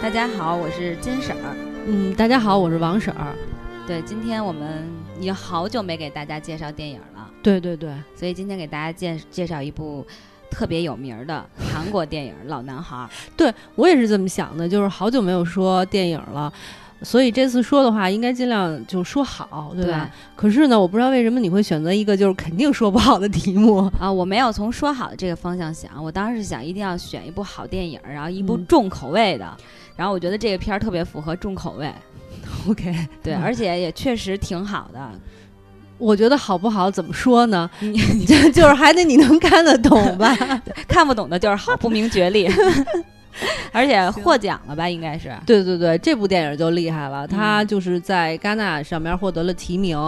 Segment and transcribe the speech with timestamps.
[0.00, 1.56] 大家好，我是金婶儿。
[1.86, 3.34] 嗯，大家好，我是王婶儿。
[3.86, 4.88] 对，今天我们
[5.18, 10.06] 已经好久没给大家介绍电影了，对对对，所以今天给大家介介绍一部
[10.50, 12.96] 特别有名儿的韩国电影《老男孩》。
[13.36, 16.52] 对我也是这么想的，就是好久没有说电影了，
[17.04, 20.10] 所以这次说的话应该尽量就说好，对吧？
[20.34, 23.90] 可是呢，我不知道为什么你会选择一个就是肯定说不好的题目。
[24.00, 29.56] 啊，我没有从说好的这个方向想，我当时是想一定要选一部好电影，然后一部嗯重口味的，
[29.96, 31.92] 然后我觉得这个片儿特别符合重口味，
[32.68, 35.10] OK，对，嗯而且也确实挺好的。
[35.96, 37.70] 我觉得好不好怎么说呢？
[37.78, 37.96] 你
[38.26, 40.36] 就就是还得你能看得懂吧？
[40.88, 42.50] 看不懂的就是好，不明觉厉，
[43.72, 44.88] 而且获奖了吧？
[44.88, 45.32] 应该是。
[45.46, 49.98] 对对对，这部电影就厉害了，它嗯就是在戛纳上面获得了提名，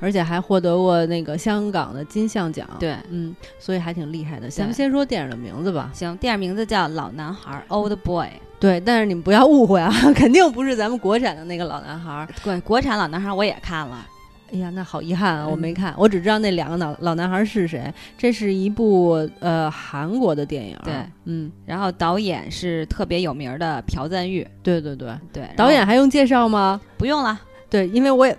[0.00, 4.48] 而且还获得过那个香港的金像奖。，对，嗯，所以还挺厉害的。
[4.48, 5.90] 咱们先说电影的名字吧。
[5.94, 8.28] 行，电影名字叫《老男孩》（Old Boy）。
[8.60, 12.28] 对，但是你们不要误会啊， 肯定不是咱们国产的那个老男孩儿。
[12.42, 14.06] 对，国产老男孩我也看了，
[14.54, 17.92] 哎呀，那好遗憾啊，我没嗯看，我只知道那两个老老男孩儿是谁。
[18.16, 20.78] 这是一部呃韩国的电影。
[20.84, 24.46] 对，嗯，然后导演是特别有名的朴赞玉。
[24.62, 26.80] 对对对，对，导演还用介绍吗？
[26.96, 27.38] 不用了。
[27.70, 28.36] 对，因为我也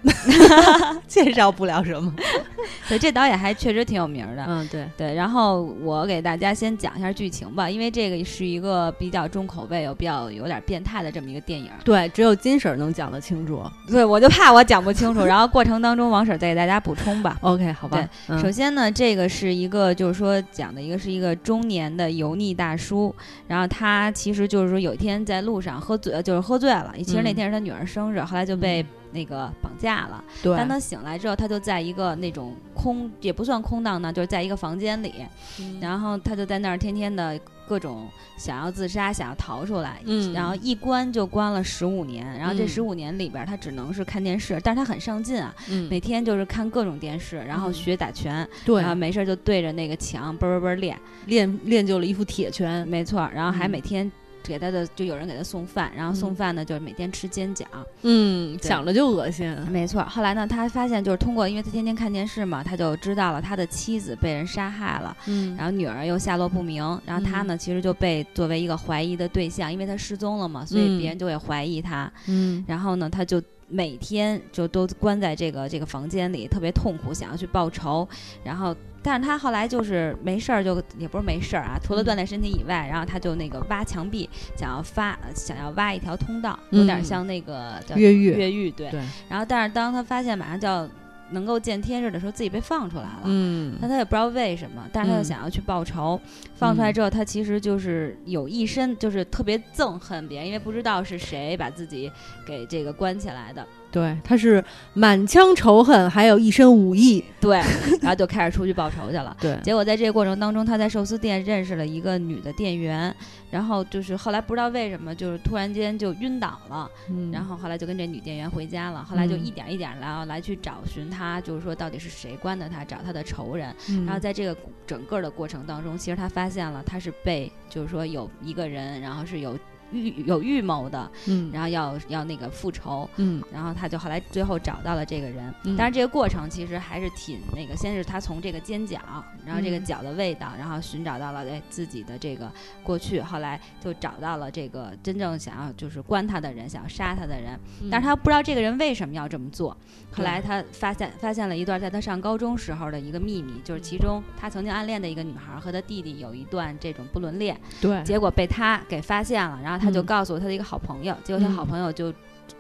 [1.08, 2.14] 介绍不了什么。
[2.88, 4.46] 对，这导演还确实挺有名的。
[4.48, 11.70] 嗯，对，对，然后我给大家先讲一下剧情吧，因为这个是一个比较重口味、有比较有点变态的这么一个电影。
[11.84, 13.62] 对，只有金婶儿能讲得清楚。
[13.88, 17.38] 对，我就怕我讲不清楚，然后过程当中王婶再给大家补充吧。
[17.42, 18.08] OK，好吧。
[18.30, 23.14] 嗯首先呢，这个是一个，就是说讲的一个是一个中年的油腻大叔，
[23.48, 28.86] 然后他其实就是说有一天在路上喝醉，就是喝醉了，其实那嗯天是他女儿生日，后来就被
[29.16, 30.24] 那个绑架了。
[30.44, 35.14] 对，当他醒来之后，他就在一个那种空也不算空荡荡，就是在一个房间里，
[35.60, 35.80] 嗯。
[35.80, 38.08] 然后他就在那儿天天的各种
[38.38, 40.34] 想要自杀，想要逃出来，嗯。
[40.34, 42.68] 然后一关就关了十五年，然后这嗯。
[42.68, 47.74] 十五年里边儿他只能是看电视，但是他很上进啊，嗯，每天就是看各种电视，然后嗯。
[47.74, 48.82] 学打拳，对。
[48.82, 52.86] 然后没事儿就对着那个墙嘣嘣嘣练，练练就了一副铁拳。
[52.88, 53.72] 没错，然后还嗯。
[53.72, 54.12] 每天
[54.46, 57.66] 给他的就有人给他送饭，然后送嗯饭呢就是每天吃煎饺，
[58.04, 59.56] 嗯，想着就恶心。
[59.70, 60.04] 没错。
[60.04, 72.12] 后来呢，他发现就是通过，因为他天天看电视嘛，他就知道了他的妻子被人杀害了，嗯然后女儿又下落不明，然后他呢其实就被作为一个怀疑的对象，因为他失踪了嘛，所以嗯别人就会怀疑他。
[72.28, 78.08] 嗯然后呢，他就每天就都关在这个这个房间里，特别痛苦，想要去报仇。
[78.44, 88.32] 然后，但是他后来就是没事儿，就也不是没事儿啊，除了嗯锻炼身体以外，然后他就那个挖墙壁，想要发呃想要挖一条通道，有点嗯像那个叫越狱。
[88.32, 88.90] 越狱对。
[88.92, 90.88] 对，然后，但是当他发现马上就要
[91.32, 93.22] 能够见天日的时候，自己被放出来了。
[93.26, 96.20] 嗯但他也不知道为什么，但是他又嗯想要去报仇。
[96.56, 102.12] 放出来嗯之后，他其实就是有一身就是特别憎恨别人，因为不知道是谁把自己
[102.46, 103.66] 给这个关起来的。
[103.96, 104.62] 对，他是
[104.94, 107.24] 满腔仇恨，还有一身武艺。
[107.40, 107.56] 对，
[108.02, 109.34] 然后就开始出去报仇去了。
[109.40, 113.16] 对，结果在这个过程当中，他在寿司店认识了一个女的店员，
[113.50, 119.02] 然后就是后来不知道为什么，就是突然间就晕倒了，嗯然后后来就跟这女店员回家了。
[119.02, 123.74] 后来就嗯一点一点来来去找寻他，就是说到底是谁关的他，找他的仇人。
[123.88, 124.54] 嗯然后在这个
[124.86, 129.58] 整个的过程当中，其实他发现了他是被，就是说有一个人，然后是有
[129.92, 135.54] 预有预谋的，嗯然后要要那个复仇，嗯然后他就后来最后找到了这个人。
[135.64, 139.00] 嗯但是这个过程其实还是挺那个，先是他从这个尖角，
[139.46, 142.52] 然后这个角的味道，然后寻找到了哎自己的这个
[142.84, 147.60] 过去，后来就找到了这个真正想要就是关他的人，想要杀他的人。
[147.92, 149.76] 但是他不知道这个人为什么要这么做。
[150.12, 162.14] 后来他发现发现了一段在他上高中时候的一个秘密，就是其中他曾经暗恋的一个女孩和他弟弟有一段这种不伦恋，对，结果被他给发现了，然后他就嗯告诉他的一个好朋友，结果他好朋友就。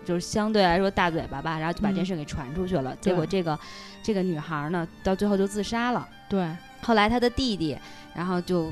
[0.03, 2.95] 就是相对来说大嘴巴吧，然后就把这嗯事给传出去了。
[2.99, 3.57] 结果这个
[4.01, 6.07] 这个女孩呢，到最后就自杀了。
[6.27, 6.47] 对，
[6.81, 7.77] 后来他的弟弟，
[8.15, 8.71] 然后就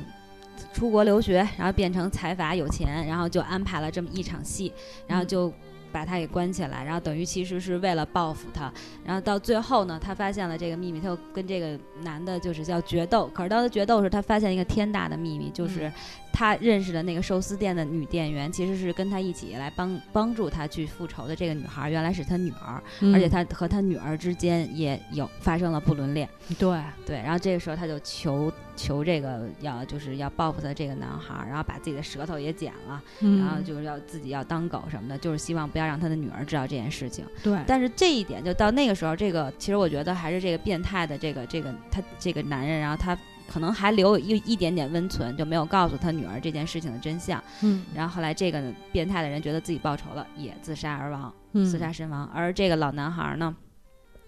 [0.72, 4.72] 出国留学，然后变成财阀有钱，然后就安排了这么一场戏，
[5.06, 5.52] 然后嗯就
[5.92, 8.72] 把他给关起来，然后等于其实是为了报复他，
[9.04, 15.92] 然后到最后呢，他发现了这个秘密，他又跟这个男的就是叫决斗，可是当他决斗的时候，他发现一个天大的秘密，就是嗯
[16.34, 22.82] 他认识的那个寿司店的女店员，其实是跟他一起来帮帮助他去复仇的这个女孩，原来是他女儿，
[23.14, 26.28] 而且他和他女儿之间也有发生了不伦恋。
[26.58, 26.76] 对，
[27.06, 37.24] 对，然后这个时候他就求求这个要就是要报复他这个男孩儿，然后把自己的舌头也剪了，嗯然后就是要自己要当狗什么的，就是希望不要让他的女儿知道这件事情。
[37.44, 43.16] 对，但是这一点就到那个时候，这个其实我觉得还是这个变态的这个这个他这个男人，然后他
[43.48, 47.42] 可能还留有一一点点温存，就没有告诉他女儿这件事情的真相。
[47.62, 48.62] 嗯，然后后来这个
[48.92, 52.28] 变态的人觉得自己报仇了，也自杀而亡，嗯自杀身亡。
[52.34, 53.54] 而这个老男孩呢，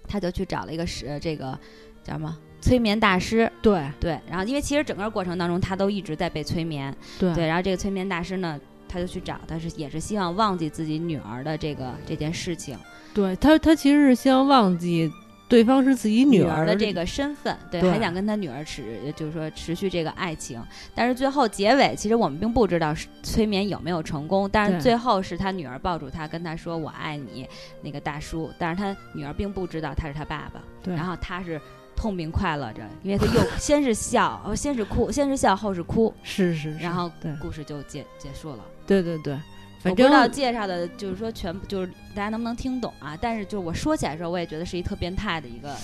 [0.06, 1.58] 他就去找了一个是这个
[2.04, 8.60] 叫什么催眠大师，对对，然后因为其实整个过程当中他都一直在被催眠，对对，然后这个催眠大师呢。
[8.88, 12.78] 他就去找，他是也是希望忘记自己女儿的这个这件事情，
[13.12, 15.12] 对他他其实是希望忘记
[15.48, 20.60] 对方是自己女儿的这个身份，对，对还想跟他女儿持，就是说持续这个爱情。
[20.94, 27.48] 但是最后结尾，其实我们并不知道是催眠有没有成功，但是最后是他女儿抱住他，跟他说“我爱你”
[27.82, 31.60] 那个大叔，但是他女儿并不知道他是他爸爸，对然后他是
[31.94, 37.10] 痛并快乐着，因为他又 先是笑，哦，先是哭，先是笑，后是哭，是是是，然后
[37.40, 38.64] 故事就结结束了。
[38.86, 39.38] 对对对，
[39.86, 43.16] 反我不知道介绍的，就是说全部就是大家能不能听懂啊？
[43.20, 45.74] 但是就是我说起来的时候，我也觉得是一特变态的一个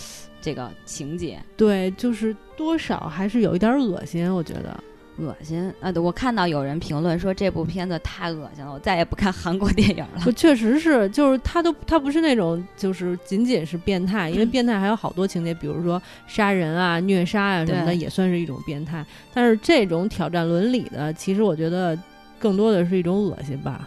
[0.41, 4.79] 这个情节，对，就是多少还是有一点恶心，我觉得。
[5.19, 5.93] 恶心啊！
[5.93, 10.33] 对我看到有人评论说这部片子太恶心了，我再也不看韩国电影了不，。
[10.33, 19.05] 确实是，就是他都他不是那种，就是仅仅是变态，因为嗯变态还有好多情节，比如说杀人啊、虐杀啊什么的，也算是一种变态。
[19.35, 21.97] 但是这种挑战伦理的，其实我觉得
[22.39, 23.87] 更多的是一种恶心吧。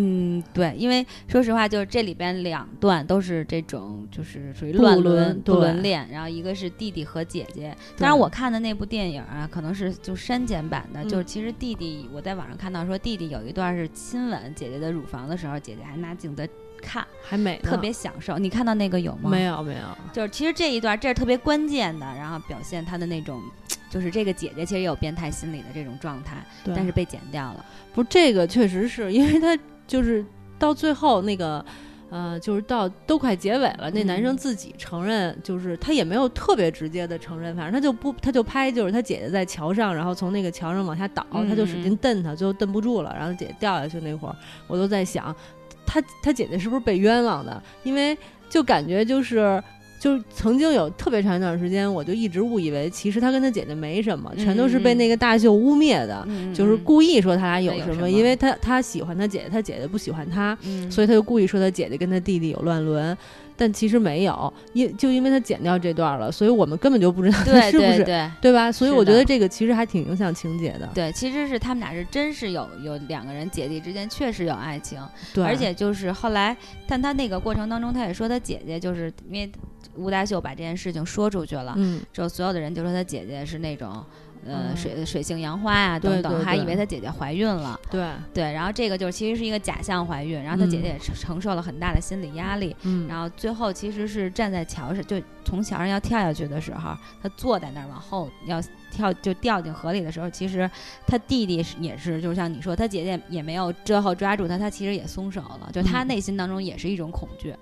[0.00, 7.76] 嗯，对，因为说实话，就是这里边两段都是这种，就是属于乱伦不伦恋，然后一个是弟弟和姐姐。
[7.96, 16.48] 当然，我看的那部电影啊，可能是就删减版的，嗯就是其实弟弟，我在网上看到说弟弟有一段是亲吻姐姐的乳房的时候，姐姐还拿镜子
[16.80, 18.38] 看，还美呢，特别享受。
[18.38, 19.28] 你看到那个有吗？
[19.28, 19.80] 没有没有，
[20.12, 23.42] 就是其实这一段这是特别关键的，然后表现他的那种，
[23.90, 26.36] 就是这个姐姐其实也有变态心理的这种状态，
[26.66, 27.66] 但是被剪掉了。
[27.92, 30.24] 不，这个确实是因为他就是
[30.60, 31.64] 到最后那个。
[32.10, 44.34] 呃，就是到都快结尾了，那男生嗯自己承认，就是他也没有特别直接的承认，反正他就不，他就拍，就是他姐姐在桥上，然后从那个桥上往下倒，他就使劲嗯蹬他，最后蹬不住了，然后姐姐掉下去那会儿，
[44.68, 45.36] 我都在想，
[45.84, 47.62] 他他姐姐是不是被冤枉的？
[47.82, 48.16] 因为
[48.48, 49.62] 就感觉就是。
[49.98, 56.24] 就是曾经有特别长一段时间，我就一直误以为其实他跟他姐姐没什么，全都是被那个大秀污蔑的。
[56.28, 63.16] 嗯就是故意说他俩有什么，因为他他喜欢他姐姐，他姐姐不喜欢他，嗯，所以他就故意说他姐姐跟他弟弟有乱伦，
[63.58, 68.70] 但其实没有，因就因为他剪掉这段了，所以我们根本就不知道他对是不是对对对吧？
[68.70, 70.88] 所以我觉得这个其实还挺影响情节的。
[70.94, 75.02] 对，其实是他们俩是真是有有两个人姐弟之间确实有爱情，
[75.34, 76.56] 对，而且就是后来，
[76.86, 79.50] 但他那个过程当中，他也说他姐姐就是因为
[79.96, 84.04] 吴大秀把这件事情说出去了，嗯，之后所有的人就说他姐姐是那种。
[84.46, 84.76] 呃，嗯。
[84.76, 98.62] 水水性杨花呀、对等等，还以为他姐姐怀孕了，对，对，然后这个就是其实是一个假象怀孕，然后他姐嗯姐也承承受了很大的心理压力，嗯，然后最后其实是站在桥上，就从桥上要跳下去的时候，他坐在那儿往后要
[98.92, 100.70] 跳就掉进河里的时候，其实
[101.06, 106.08] 他弟弟是也是，就像你说，他姐姐也没有最后抓住他，他其实也松手了，就他嗯。
[106.08, 107.54] 内心当中也是一种恐惧，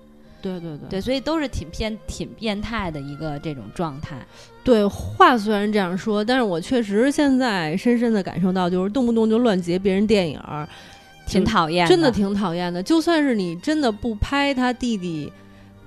[0.47, 4.17] 对对对对，所以都是挺偏挺变态的一个这种状态。
[4.63, 10.67] 对，话虽然这样说，但是我确实现在深深的感受到，就是动不动就乱截别人电影儿，
[11.25, 12.81] 挺讨厌，真的挺讨厌的。
[12.81, 15.31] 就算是你真的不拍他弟弟。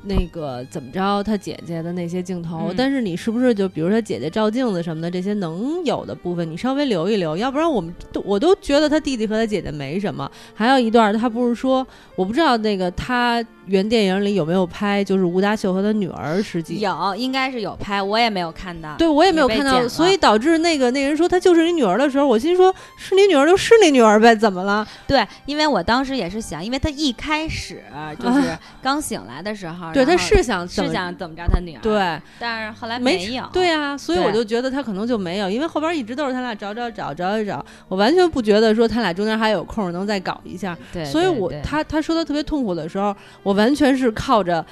[0.03, 10.31] 那个怎么着，他姐姐的那些镜头，嗯但是你是不是就比如他姐姐照镜子什么的这些能有的部分，你稍微留一留，要不然我们都我都觉得他弟弟和他姐姐没什么。
[10.55, 11.87] 还有一段，他不是说
[12.17, 18.97] 我不知道那个他原电影里有没有拍，就是吴大秀和他女儿实际有应该是有拍，我也没有看到。
[18.97, 24.87] 对我也没有看到，所以导致那个那人说他就是你女儿的时候，我心说是你女儿就是你女儿呗，怎么了？
[25.07, 27.83] 对，因为我当时也是想，因为他一开始
[28.19, 44.65] 就是刚醒来的时候，啊对，他是想怎是么想怎么着他女儿，，对但是后来没有，对啊，所以我就觉得他可能就没有，因为后边一直都是他俩找找找找找找，我完全不觉得说他俩中间还有空能再搞一下，对，所以我他他说他特别痛苦的时候，我完全是靠着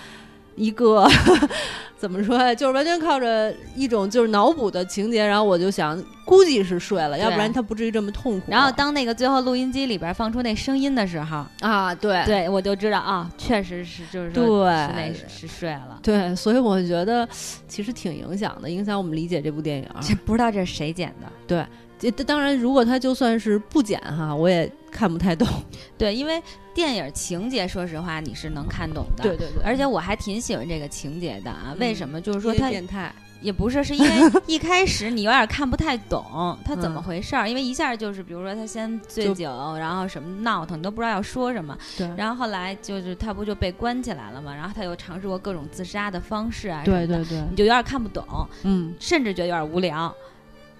[0.59, 1.09] 一个
[1.97, 8.47] 怎么说呀，就是完全靠着一种就是脑补的情节，然后我就想估计是睡了，要不然他不至于这么痛苦。
[8.51, 15.99] 然后当那个最后录音机里边放出那声音的时候，啊，对对我就知道啊，确实是就是对说是那是睡了。
[16.03, 17.29] 对，所以我觉得
[17.67, 19.89] 其实挺影响的，影响我们理解这部电影。
[20.01, 21.27] 这不知道这是谁剪的？
[21.47, 21.67] 对，
[21.99, 25.47] 这当然如果他就算是不剪哈，我也看不太懂。
[25.99, 26.43] 对，因为
[26.75, 29.23] 电影情节，说实话你是能看懂的。
[29.23, 32.21] 对对对，而且我还挺喜欢这个情节的啊，为什么？
[32.21, 33.13] 就是说他变态。
[33.41, 41.79] 也不是，是因为 一开始你有点看不太懂他怎么嗯回事儿，因为一下就是，比如说他先醉酒，然后什么闹腾，你都不知道要说什么。
[41.97, 48.25] 对，然后后来就是他不就被关起来了嘛，然后他又尝试过各种自杀的方式啊对对对，你就有点看不懂，
[48.65, 50.13] 嗯，甚至觉得有点无聊。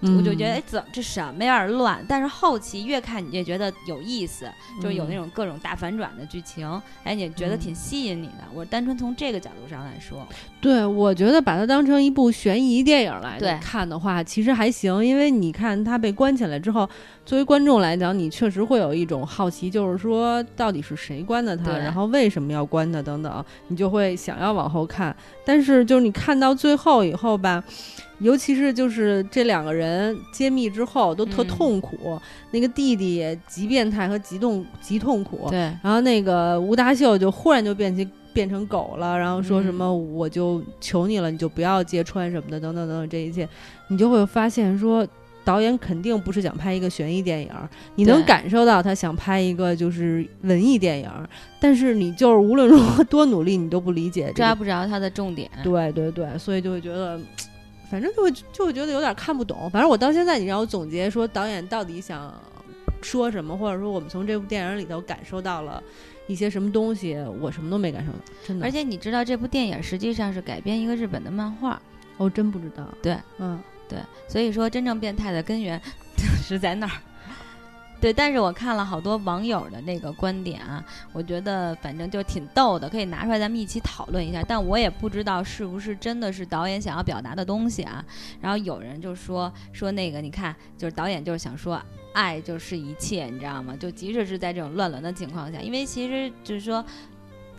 [0.01, 2.03] 我就觉得哎，怎这什么有点乱？
[2.07, 4.49] 但是后期越看你越觉得有意思，
[4.81, 8.45] 就是有那种各种大反转的剧情，哎，你觉得挺吸引你的。
[8.53, 10.25] 我单纯从这个角度上来说，
[10.61, 16.89] 对我觉得把它当成一部悬疑电影来看的话，其实还行，因为你看他被关起来之后，
[17.25, 25.13] 作为观众来讲，你确实会有一种好奇，就是说到底是谁关的他，然后为什么要关他等等，你就会想要往后看。
[25.45, 27.61] 但是就是你看到最后以后吧。
[28.19, 32.19] 尤其是就是这两个人揭秘之后都特痛苦，
[32.51, 35.47] 那个弟弟极变态和极痛极痛苦。
[35.49, 43.47] 对，然后那个吴大秀就忽然就变起变成狗了，然后说什么我就求你了，你就不要揭穿什么的，等等等等这一切，
[43.87, 45.07] 你就会发现说
[45.45, 47.49] 导演肯定不是想拍一个悬疑电影，
[47.95, 51.09] 你能感受到他想拍一个就是文艺电影，
[51.59, 55.49] 但是你就是无论如何多努力你都不理解，抓不着他的重点。
[55.63, 57.17] 对对对，所以就会觉得。
[57.89, 59.69] 反正就会就会觉得有点看不懂。
[59.69, 62.33] 反正我到现在，你让我总结说导演到底想
[63.01, 65.81] 说什么，或者说我们从这部电影里头感受到了
[66.27, 68.65] 一些什么东西，我什么都没感受到，真的。
[68.65, 71.81] 而且你知道这部电影实际上是改编一个日本的漫画，
[72.17, 72.87] 哦，真不知道。
[73.01, 75.81] 对，嗯，对，所以说真正变态的根源
[76.43, 76.91] 是在那儿。
[78.01, 84.41] 对，但是我看了好多网友的那个观点啊，我觉得反正就挺逗的，可以拿出来咱们一起讨论一下。
[84.47, 88.03] 但我也不知道是不是真的是导演想要表达的东西啊。
[88.39, 91.81] 然后有人就说说那个，你看，就是导演就是想说，
[92.13, 93.75] 爱就是一切，你知道吗？
[93.77, 96.83] 就即使是在这种乱伦的情况下，因为其实就是说。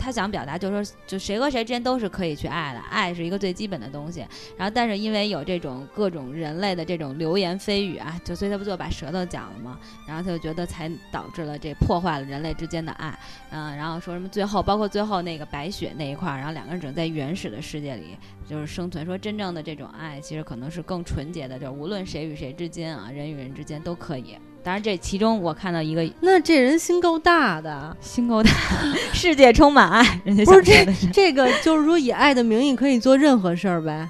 [0.01, 4.21] 他想表达就是说，就谁和谁之间都是可以去爱的，爱是一个最基本的东西。
[4.57, 9.79] 然后，但是因为有这种各种人类的这种流言蜚语啊，就所以他不就把舌头讲了吗？
[10.09, 13.17] 然后他就觉得才导致了这破坏了人类之间的爱。
[13.51, 18.17] 嗯，然后说什么最后，包括最后那个白雪那一块儿，然后两个人只能在原始的世界里
[18.49, 19.05] 就是生存。
[19.05, 24.37] 说真正的这种爱，其实可能是更纯洁的，就是无论谁与谁之间啊，人与人之间都可以。
[24.63, 28.51] 当然，这其中我看到一个，那这人心够大的，心够大，
[29.13, 30.21] 世界充满爱。
[30.25, 34.09] 人家不是这这个，就是说以爱的名义可以做任何事儿呗？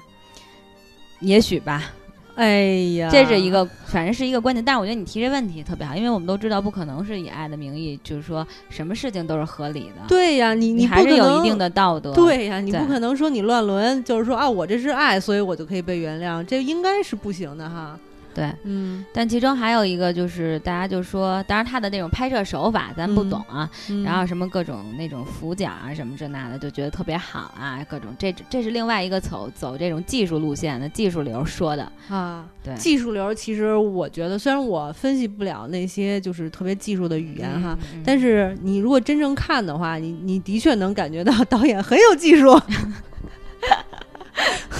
[1.19, 1.91] 也许吧。
[2.35, 2.63] 哎
[2.97, 4.63] 呀，这是一个，反正是一个观点。
[4.63, 10.01] 但是我觉得你提这问题特别好，因为我们都知道不可能是以爱的名义，就是说什么事情都是合理的。
[10.07, 12.13] 对呀，你你还是有一定的道德。
[12.13, 17.99] 对呀，你不可能说你乱伦，就是说啊，我这是爱，所以我就可以被原谅，这应该是不行的哈。
[18.33, 23.69] 对，嗯，但其中还有一个就是，大家就说，当然他的那种拍摄手法咱不懂啊，
[24.03, 24.21] 然后。
[24.31, 42.57] 什么各种那种俯角啊什么这那的，就觉得特别好啊，各种这这是另外一个走走这种技术路线的技术流说的啊，对，技术流其实我觉得，虽然我分析不了那些就是特别技术的语言哈，但是你如果真正看的话，你你的确能感觉到导演很有技术。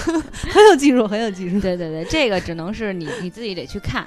[0.50, 1.60] 很有技术，很有技术。
[1.60, 4.06] 对对对，这个只能是你你自己得去看。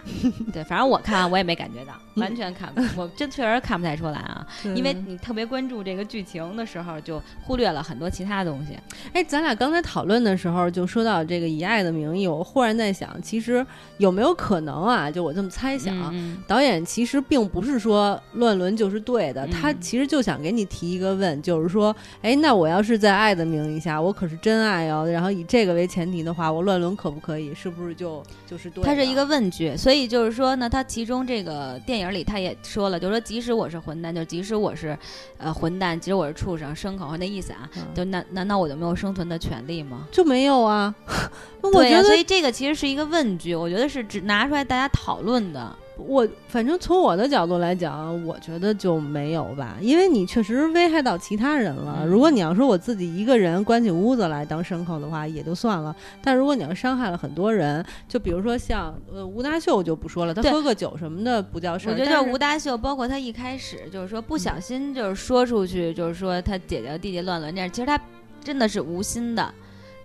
[0.54, 4.46] 对，反正我看完我也没感觉到，完全看不， 我真确实看不太出来啊。
[4.76, 8.78] 因为你特别关注这个剧情的时候，就忽略了很多其他东西。
[9.14, 13.66] 哎，咱俩刚才讨论的时候就说到这个以爱的名义，我忽然在想，其实
[13.98, 15.10] 有没有可能啊？
[15.10, 16.14] 就我这么猜想，
[16.48, 27.54] 导演其实并不是说乱伦就是对的，他其实就想给你提一个问，就是说，哎，那我要是在爱的名义下，我可是真爱哦，然后以这个为前提的话，我乱伦可不可以？
[27.54, 28.84] 是不是就就是对？
[28.84, 34.98] 它是一个问句，所以就是说呢，他其中这个电影里他也说了，就是说即使我是混蛋，就即使我是
[35.38, 40.08] 呃混蛋，即使我是畜生、牲口，那意思啊，就难难道我就没有生存的权利吗？
[40.12, 40.94] 就没有啊？
[41.72, 45.76] 对呀，所以这个其实是一个问句，我觉得是只拿出来大家讨论的。
[45.98, 52.06] 我反正从我的角度来讲，我觉得就没有吧，因为你确实危害到其他人了。
[52.06, 55.96] 如果你要说我自己一个人关起屋子来当牲口的话，也就算了。
[56.22, 61.94] 但如果你要伤害了很多人，就比如说像呃吴大秀就不说了，他喝个酒什么的不叫事儿。
[61.94, 68.00] 我觉得吴大秀，包括他一开始就是说不小心就是说出去，就是说他姐姐弟弟乱伦这样，其实他
[68.44, 69.54] 真的是无心的。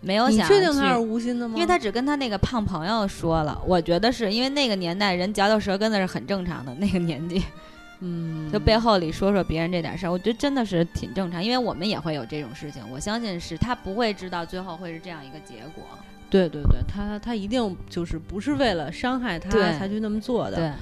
[0.00, 1.54] 没有想，你确定他是无心的吗？
[1.54, 7.44] 因为他只跟他那个胖朋友说了，我觉得是因为那个年代人嚼嚼舌根子是很正常的，那个年纪，
[8.00, 15.84] 嗯，就背后里说说别人这点事儿，我觉得真的是挺正常，因为我们也会有这种事情，我相信是他不会知道最后会是这样一个结果。
[16.30, 20.56] 对对对，他他一定就是不是为了伤害他才去那么做的。
[20.56, 20.72] 对，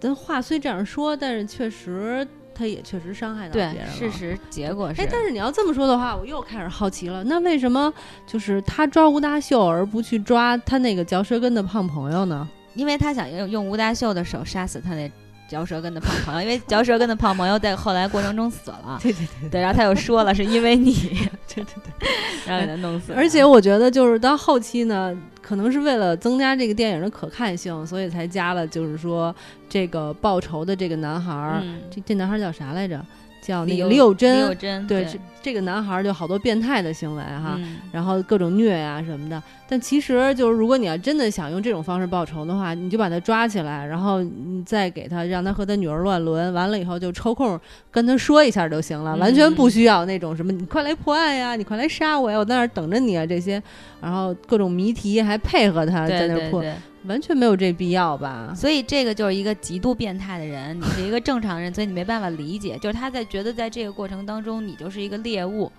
[0.00, 2.26] 但话虽这样说，但是确实。
[2.54, 3.92] 他也确实伤害到别人了。
[3.92, 5.02] 事实结果是。
[5.02, 7.24] 哎，但是你要这么说的话，我又开始好奇了。
[7.24, 7.92] 那为什么
[8.26, 12.48] 就是他抓吴大秀，而不去抓他那个嚼舌根的胖朋友呢？
[12.74, 15.10] 因为他想用用吴大秀的手杀死他那
[15.54, 18.98] 嚼舌根的胖朋友，因为嚼舌根的胖朋友在后来过程中死了。
[19.02, 20.92] 对对对对，然后他又说了是因为你，
[21.54, 21.64] 对对
[22.00, 22.08] 对，
[22.44, 23.18] 然后给他弄死了。
[23.18, 29.32] 而且我觉得就是到后期呢，可能是为了增加这个电影的可看性，所以才加了就是说
[29.68, 33.00] 这个报仇的这个男孩儿，嗯，这这男孩儿叫啥来着？
[33.46, 34.36] 叫那李个李友珍。
[34.36, 37.56] 李友珍，对，这这个男孩儿就好多变态的行为哈。
[37.58, 47.60] 嗯然后各种虐呀、什么的，但其实就是如果你要真的想用这种方式报仇的话，你就把他抓起来，然后你再给他让他和他女儿乱伦，完了以后就抽空
[47.90, 53.62] 跟他说一下就行了，嗯完全不需要那种什么你快来破案呀，你快来杀我呀，我在那儿等着你啊这些，
[54.00, 58.52] 然后各种谜题还配合他在那儿破，对对对，完全没有这必要吧？
[58.56, 65.70] 所以这个就是一个极度变态的人，你是一个正常人，所以你没办法理解，就是他在觉得在这个过程当中你就是一个猎物。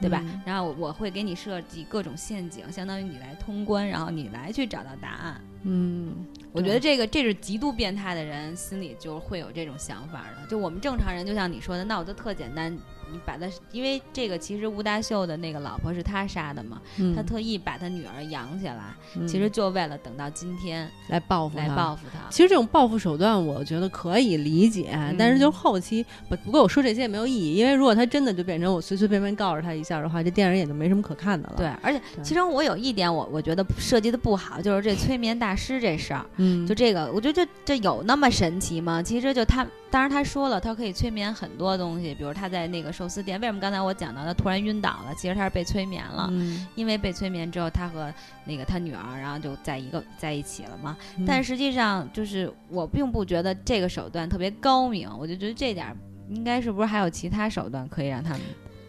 [0.00, 0.20] 对吧？
[0.24, 5.40] 嗯然后我会给你设计各种陷阱，相当于你来通关，然后你来去找到答案。
[5.62, 10.46] 嗯，我觉得这个这是极度变态的人心里就会有这种想法的。
[10.48, 12.76] 就我们正常人，就像你说的，那我就特简单，
[13.14, 22.28] 你把他，因为这个其实吴大秀的那个老婆是他杀的嘛，嗯他特意把他女儿养起来，嗯其实就为了等到今天来报复来他报复他。
[22.28, 31.54] 其实这种报复手段，我觉得可以理解，但是嗯就是后期不不过我说这些也没有意义，因为如果他真的就变成我随随便便告诉他一下的话，这电影也就没什么可看的了。
[31.56, 36.26] 对，，而且其中我有一点我我觉得设计的不好，就是这催眠大师这事儿。
[36.36, 39.02] 嗯，就这个，我觉得这这有那么神奇吗？
[39.02, 39.64] 其实就他，
[39.94, 45.14] 当然他说了，他可以催眠很多东西，比如他在那个寿司店，为什么刚才我讲到他突然晕倒了？
[45.16, 48.12] 其实他是被催眠了，嗯，因为被催眠之后，他和
[48.44, 50.96] 那个他女儿，然后就在一个在一起了嘛。
[51.16, 55.96] 嗯但实际上，就是我并不觉得这个手段特别高明，我就觉得这点儿
[56.28, 58.40] 应该是不是还有其他手段可以让他们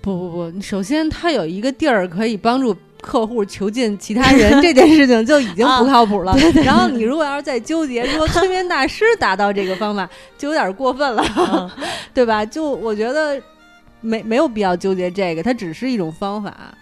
[0.06, 2.76] 不不不，首先他有一个地儿可以帮助。
[3.02, 6.36] 客户囚禁其他人这件事情就已经不靠谱了。
[6.66, 10.10] 然后你如果要是再纠结说催眠大师达到这个方法，
[10.40, 11.70] 就有点过分了，嗯
[12.16, 12.44] 对吧？
[12.44, 13.40] 就我觉得
[14.02, 16.74] 没没有必要纠结这个，它只是一种方法。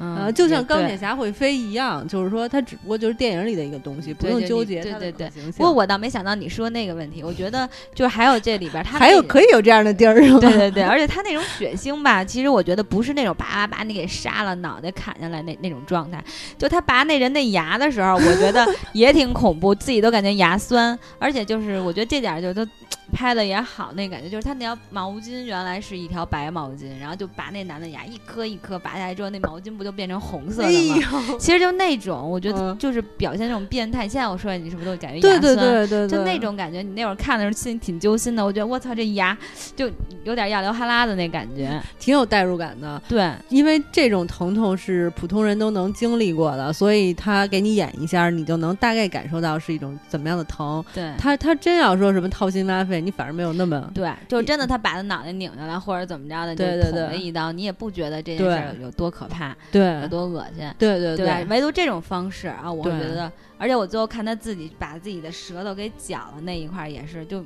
[0.00, 5.30] 嗯，呃，就像钢铁侠会飞一样，就是说它只不过就是电影里的一个东西，不用纠结它的对。
[5.56, 10.40] 不过我倒没想到你说那个问题，我觉得就是还有这里边儿他还有可以有这样的地儿是吗？
[10.40, 16.22] 对对对，而且他那种血腥吧，其实我觉得不是那种叭叭叭你给杀了，脑袋砍下来那那种状态。
[16.56, 20.98] 就他拔那人那牙的时候，我觉得 也挺恐怖，自己都感觉牙酸。
[21.18, 22.66] 而且就是我觉得这点儿就都
[23.10, 30.96] 拍的也好，那感觉就是他那条毛巾原来是一条白毛巾，然后就拔那男的牙一颗一颗拔下来之后，那毛巾不就变成红色哎的吗？
[31.28, 34.08] 呦，其实就那种，我觉得嗯就是表现那种变态。
[34.08, 35.56] 现在我说你是不是都感觉对对牙酸？
[35.56, 38.44] 对对对，就那种感觉，你那会儿看的时候心里挺揪心的。
[38.44, 39.36] 我觉得我操，这牙
[39.76, 39.90] 就
[40.24, 41.80] 有点要流哈喇的那感觉。
[41.98, 43.00] 挺有代入感的。
[43.08, 50.84] 对，因为这种疼痛是普通人都能经历过的，所以他给你演一下，你就能大概感受到是一种怎么样的疼。
[50.94, 60.72] 对，他他真要说什么掏心挖肺，你反而没有那么对，就真的他把他脑袋拧下来，或者怎么着的，就对对捅了对一刀，你也不觉得这件事儿有多可怕，对有多恶心。
[60.78, 61.40] 对对对吧？
[61.48, 67.38] 唯独这种方式啊，我会觉得，而且我最后看他自己把自己的舌头给绞了那一块儿也是，就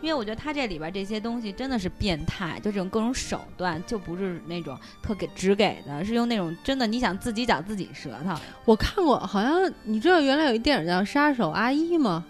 [0.00, 12.24] 因为我觉得他这里边这些东西真的是变态，就这种各种手段，就不是那种特给只给的，是用那种真的你想自己绞自己舌头，我看过，好像你知道原来有一电影叫《杀手阿一》吗？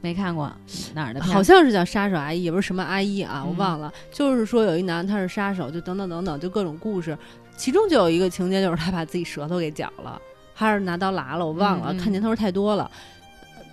[0.00, 0.50] 没看过
[0.94, 1.32] 哪儿的片？
[1.32, 3.92] 好像是叫杀手阿姨，也不是什么阿姨啊，我嗯忘了。
[4.12, 7.16] 就是说有一男他是杀手，就等等等等，就各种故事。
[7.56, 10.20] 其中就有一个情节，就是他把自己舌头给绞了，
[10.54, 12.90] 还是拿刀剌了，我忘了，看年头太多了。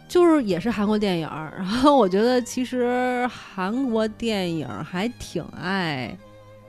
[0.09, 6.17] 就是也是韩国电影儿，然后我觉得其实韩国电影儿还挺爱，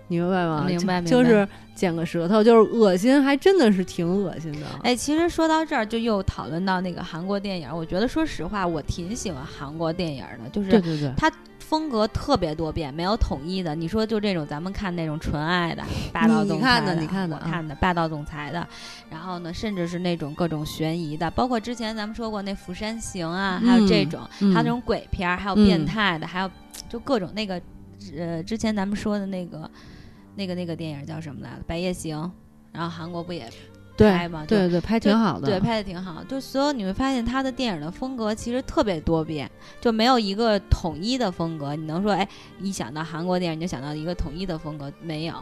[0.09, 0.65] 你明白吗？
[0.67, 4.67] 明白明白就就是剪个舌头，就是恶心，还真的是挺恶心的。
[4.83, 7.69] 哎，其实说到这儿，就又讨论到那个韩国电影。
[7.75, 11.13] 我觉得，说实话，我挺喜欢韩国电影的，就是对对对，
[11.61, 13.75] 风格特别多变，没有统一的。
[13.75, 18.67] 你说就这种咱们看那种纯爱的、 霸道总裁看的你看的啊我看的霸道总裁的，
[19.11, 26.51] 然后呢，甚至是那种各种悬疑的，包括之前咱们说过那《釜山行》啊，还有这嗯种，嗯还有那种鬼片儿，还有嗯变态的，还有
[26.89, 27.61] 就各种那个
[28.17, 29.71] 呃，之前咱们说的那个
[30.39, 32.17] 那个那个电影叫什么来着，《白夜行》，
[32.73, 33.51] 然后韩国不也
[33.99, 35.49] 拍对对对，拍挺好的。
[35.49, 36.23] 对，拍的挺好。
[36.25, 41.75] 就所有你会发现他的电影的风格其实特别多变，就没有一个统一的风格。
[41.75, 42.27] 你能说，哎，
[42.61, 44.93] 一想到韩国电影你就想到一个统一的风格？
[45.03, 45.35] 没有。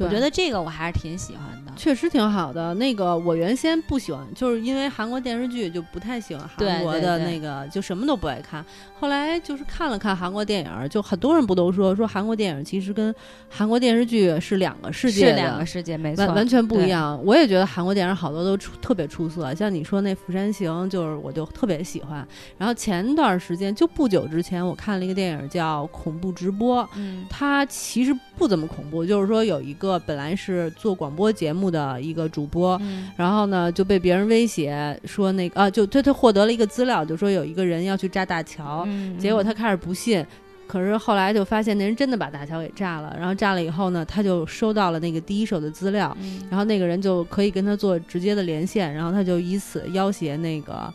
[0.00, 1.72] 我觉得这个我还是挺喜欢的。
[1.76, 2.74] 确实挺好的。
[2.74, 8.64] 那个我原先不喜欢，就是因为韩国电视剧就不太喜欢韩国的那个，就什么都不爱看。
[8.98, 13.14] 后来就是看了看韩国电影，就很多人不都说说韩国电影其实跟
[13.48, 16.88] 韩国电视剧是两个世界的，是两个世界，没错，完完全不一。
[16.88, 17.20] 样。
[17.24, 22.26] 我也觉得韩国电电影好多都出特别出色，像你说那《釜山行》，就是我就特别喜欢。
[22.58, 40.24] 然后前段时间就不久之前，我看了一个电影叫《恐怖直播》，嗯它其实不怎么恐怖，就是说有一个本来是做广播节目的一个主播，嗯然后呢就被别人威胁说那个啊，就他他获得了一个资料，就说有一个人要去炸大桥，嗯，结果他开始不信，
[40.66, 50.92] 可是后来就发现那人真的把大桥给炸了，然后炸了以后呢，他就收到了那个第一手的资料，嗯然后那个人就可以跟他做直接的连线，然后他就以此要挟那个。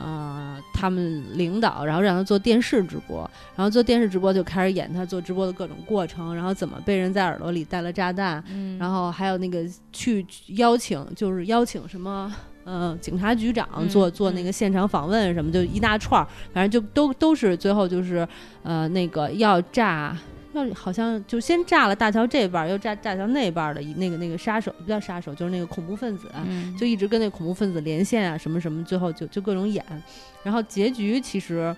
[0.00, 12.32] 呃，他们领导，然后让他做电视直播，然后做电视直播就开始演他做直播的各种过程，然后怎么被人在耳朵里带了炸弹，嗯，然后还有那个去邀请，就是邀请什么。
[12.68, 18.28] 呃，警察局长嗯做做那嗯个现场访问什么，就一大串儿，反正就都都是最后就是，
[18.62, 20.14] 呃，那个要炸，
[20.52, 29.82] 要好像就先炸了大桥这半儿，又炸大桥那半儿的一那个那个杀手，不叫杀手，就是那个恐怖分子，嗯就一直跟那恐怖分子连线啊，什么什么，最后就就各种演，
[30.42, 31.74] 然后结局其实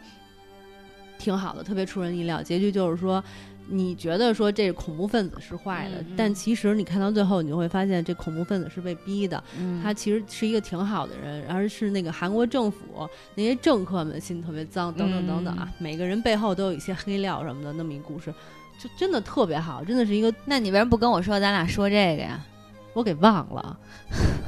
[1.19, 2.43] 挺好的，特别出人意料。
[2.43, 3.23] 结局就是说，
[3.71, 18.35] 你觉得说这恐怖分子是坏的，但其实你看到最后，你就会发现这恐怖分子是被逼的，嗯他其实是一个挺好的人，而是那个韩国政府那些政客们心特别脏，等等等等啊，每个人背后都有一些黑料什么的，那么一故事。
[18.83, 22.45] 就真的特别好，真的是一个那你为什么不跟我说咱俩说这个呀？
[22.93, 23.79] 我给忘了，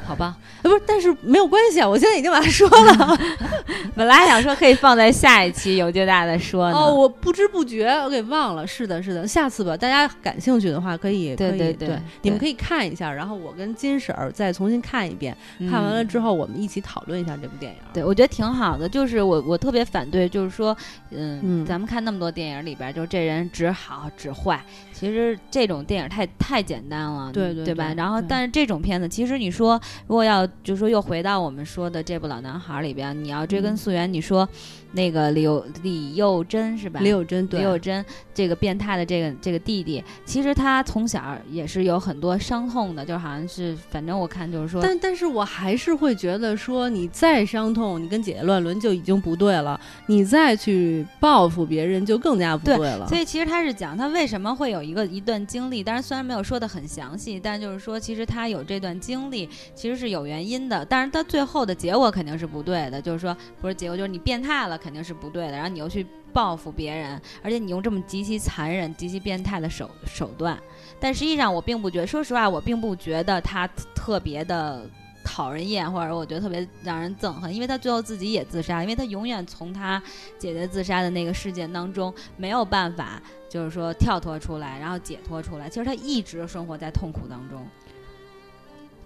[0.04, 3.18] 好吧，呃，不是，但是没有关系啊，我现在已经把它说了。
[3.94, 6.76] 本来想说可以放在下一期有就大的说呢。
[6.76, 8.66] 哦，我不知不觉我给忘了。
[8.66, 17.78] 是的，是的，下次吧，大家感兴趣的话可以，对对对你们可以看一下，然后我跟金婶儿再重新看一遍，嗯看完了之后我们一起讨论一下这部电影。
[17.92, 18.88] 对，我觉得挺好的。
[18.88, 20.76] 就是我我特别反对，就是说，
[21.10, 24.62] 嗯，嗯咱们看那么多电影里边儿，就是这人只好只坏。
[25.02, 27.92] 其实这种电影太太简单了，对对对吧？
[27.96, 34.48] 然后，但是这种片子，其实你说，如果要就是说又回到我们说的这部《老男孩》里边，你要追根嗯溯源，你说
[34.92, 37.00] 那个李幼李幼珍是吧？
[37.00, 53.07] 李幼珍对李幼珍这个变态的这个这个弟弟，其实他从小也是有很多伤痛的，就好像是，反正我看就是说，但但是我还是会觉得说，你再伤痛，你跟姐姐乱伦就已经不对了，你再去报复别人就更加不对对了。
[53.09, 70.58] 所以其实他是讲他为什么会有一个一段经历，当然虽然没有说的很详细，但就是说其实他有这段经历其实是有原因的，但是他最后的结果肯定是不对的，就是说不是结果就是你变态了肯定是不对的，然后你又去报复别人，而且你用这么极其残忍、极其变态的手手段，
[70.98, 74.84] 但实际上我并不觉得，说实话我并不觉得他特别的。
[75.24, 80.02] 讨人厌，或者我觉得特别让人憎恨，因为他最后自己也自杀，因为他永远从他
[80.36, 85.68] 姐姐自杀的那个事件当中没有办法，就是说跳脱出来，然后解脱出来。
[85.68, 87.64] 其实他一直生活在痛苦当中。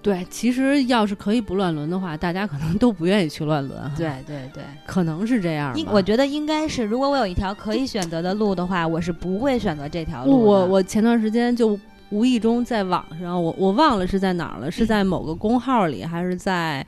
[0.07, 10.41] 对，其实要是可以不乱伦的话，大家可能都不愿意去乱伦。，对对对，可能是这样我觉得应该是，如果我有一条可以选择的路的话，我是不会选择这条路。
[10.41, 11.77] 我我前段时间就
[12.11, 16.87] 无意中在网上，我我忘了是在哪儿了，是在某个公号里，还是在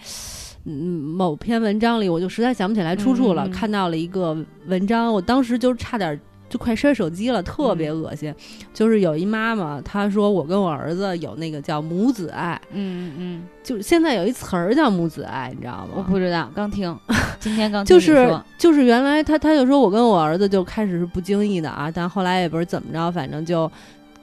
[0.65, 3.45] 嗯某篇文章里，我就实在想不起来出处了。
[3.47, 6.21] 嗯嗯嗯看到了一个文章，我当时就差点。
[6.49, 8.35] 就快摔手机了，特别恶心。
[8.73, 15.95] 就是有一妈妈，她说我跟我儿子有那个叫母子爱，嗯嗯嗯，就现在有一词儿叫母子爱，你知道吗？
[15.97, 16.97] 我不知道，刚听，
[17.41, 23.71] 今天刚听就是说就是原来他他就说我跟我儿子就开始是不经意的啊，但后来也不是怎么着，反正就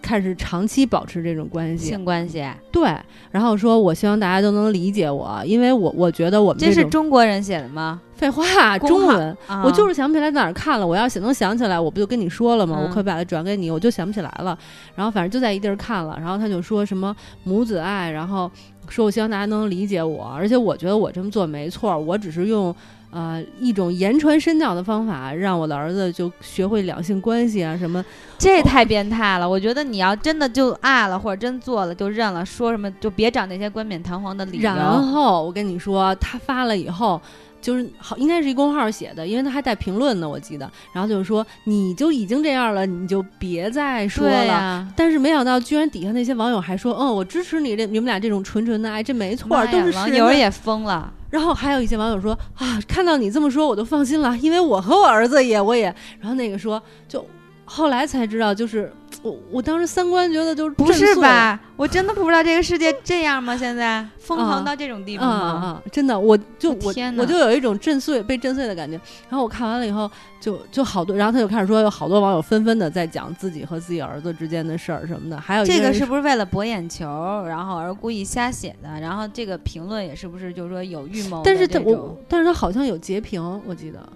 [0.05, 1.87] 开始长期保持这种关系。
[1.87, 2.95] 性关系，对，
[3.31, 7.99] 然后说我希望大家都能理解我，因为我我觉得我们这是中国人写的吗？
[8.13, 9.35] 废话，中文。
[9.47, 12.77] 啊、我就是想不起来在哪儿看了，我要想能想起来，我不就跟你说了吗？
[12.79, 14.57] 嗯我可以把它转给你，我就想不起来了。
[14.93, 17.13] 然后反正就在一地儿看了，然后他就说什么
[17.43, 18.49] 母子爱，然后
[18.87, 22.73] 说我希望大家能理解我，而且我觉得我这么做没错，我只是用
[23.15, 28.03] 呃一种言传身教的方法，让我的儿子就学会两性关系啊什么。
[28.37, 29.49] 这太变态了！
[29.49, 34.63] 我觉得你要真的就爱了，或者真做了就认了，说什么就别找那些冠冕堂皇的理由。
[34.63, 37.19] 然后我跟你说，他发了以后。
[37.61, 40.69] 就是好，应该是一公号写的，因为他还带评论呢，我记得。
[40.93, 44.87] 然后就是说，你就已经这样了，你就别再说了。
[44.95, 51.11] 但是没想到，居然底下那些网友还说，嗯，我支持你这你们俩这种纯纯的爱，这没错，妈呀都是网友也疯了。
[51.29, 55.93] 然后还有一些网友说啊，看到你这么说，我都放心了，因为我和我儿子也，我也。
[56.19, 57.25] 然后那个说，就
[57.65, 58.91] 后来才知道，就是
[59.25, 61.59] 我我当时三观觉得就是不是吧？
[61.75, 63.57] 我真的不知道这个世界这样吗？
[63.57, 65.45] 现在 疯狂啊到这种地步啊吗？
[65.47, 65.81] 啊！
[65.91, 68.93] 真的，我就我天哪我就有一种震碎被震碎的感觉。
[69.27, 70.09] 然后我看完了以后，
[70.39, 75.39] 就就好多，然后他就开始说，有好多网友纷纷的在讲自己和自己儿子之间的事儿什么的。
[75.39, 78.99] 还有这个是不是为了博眼球，然后而故意瞎写的？
[78.99, 81.79] 然后这个评论也是不是就是说有预谋的但是他？
[81.79, 84.07] 我，但是他好像有截屏，我记得，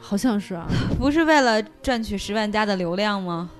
[0.00, 0.66] 好像是啊，
[0.98, 3.50] 不是为了赚取十万加的流量吗？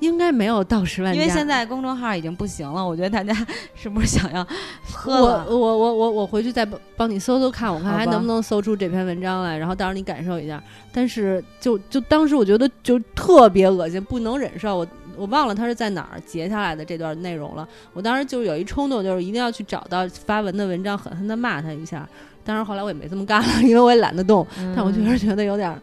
[0.00, 1.20] 应该没有到十万加。
[1.20, 3.34] 因为现在公众号已经不行了，我觉得大家
[3.74, 4.46] 是不是想要
[4.92, 5.46] 喝我了？
[5.48, 10.62] 我我我我回去再帮帮你搜搜看，我看还能不能搜出这篇文章来，然后到时候你感受一下。
[10.92, 14.78] 但是就就当时我觉得就特别恶心，不能忍受。
[14.78, 17.66] 我我忘了他是在哪儿截下来的这段内容了。
[17.94, 22.06] 我当时就有一冲动，就是一定要去找到发文的文章，狠狠的骂他一下。
[22.44, 24.46] 当然后来我也没这么干了， 因为我也懒得动。
[24.74, 25.74] 但我就是觉得有点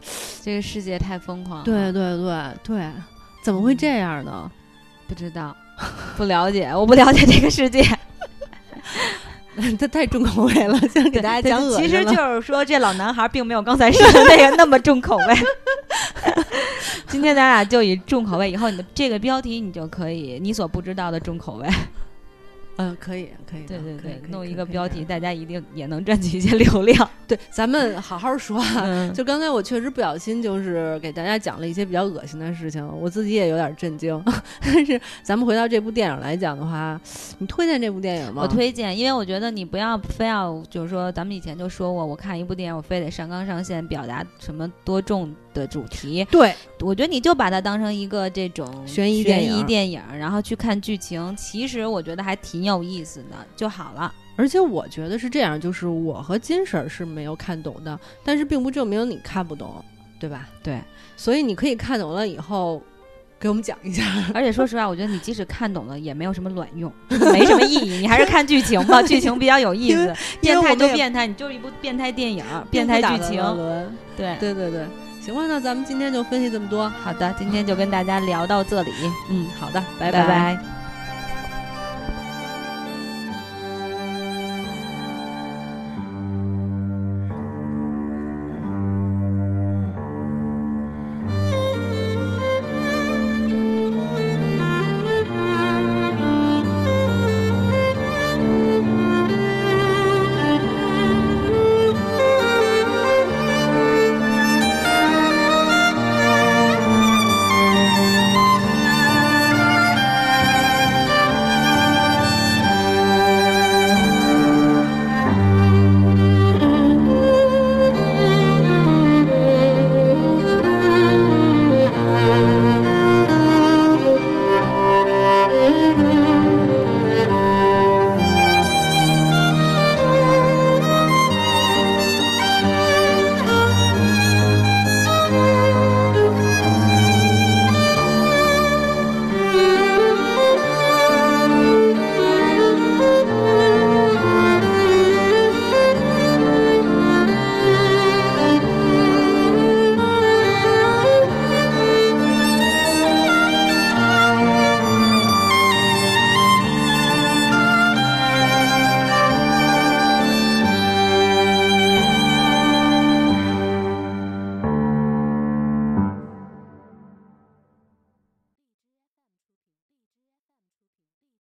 [0.42, 1.64] 这个世界太疯狂了。
[1.64, 2.90] 对对对对，
[3.44, 4.50] 怎么会这样呢？
[5.06, 5.54] 不知道，
[6.16, 7.84] 不了解，我不了解这个世界。
[9.78, 11.76] 他太重口味了， 想给大家讲恶。
[11.76, 15.24] 其实就是说，这老男孩并没有刚才说的那个那么重口味。
[17.06, 21.68] 今天咱俩就以重口味，以后你的这个标题你就可以你所不知道的重口味。
[22.76, 27.08] 嗯，可以可以，对对对弄一个标题，大家一定也能赚取一些流量。
[27.28, 28.82] 对，咱们好好说啊。
[28.84, 34.20] 嗯 就刚才我确实不小心，就是给大家讲了一些比较恶心的事情，我自己也有点震惊。
[34.60, 37.00] 但是咱们回到这部电影来讲的话，
[37.38, 38.42] 你推荐这部电影吗？
[38.42, 46.26] 我推荐，因为我觉得你不要非要就是说，咱们以前就说过，我看一部电影，我非得上纲上线表达什么多重的主题。
[46.30, 54.12] 对，我觉得你就把它当成一个这种悬疑悬电影疑电影，然后去看剧情，其实我觉得还挺有意思的就好了。
[54.36, 59.82] 而且我觉得是这样，就是我和金婶儿是没有看懂的，但是并不证明你看不懂，
[60.20, 60.48] 对吧？
[60.62, 60.80] 对，
[61.16, 62.82] 所以你可以看懂了以后。
[63.36, 67.98] 给我们讲一下，而且说实话，我觉得你即使看懂了，也没有什么卵用，没什么意义。
[67.98, 70.14] 你还是看剧情吧， 剧情比较有意思。
[70.40, 73.42] 变态就变态，你就是一部变态电影，变态剧情。
[74.16, 74.86] 对，对对对，
[75.24, 76.88] 行吧，那咱们今天就分析这么多。
[77.02, 78.92] 好的，今天就跟大家聊到这里，
[79.30, 80.26] 嗯，好的，拜拜。
[80.26, 80.73] 拜